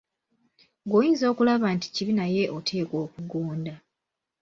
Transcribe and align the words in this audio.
Ggwe 0.83 0.95
oyinza 0.99 1.25
okulaba 1.33 1.67
nti 1.75 1.87
kibi 1.95 2.13
naye 2.19 2.43
oteekwa 2.57 2.97
okugonda. 3.05 3.73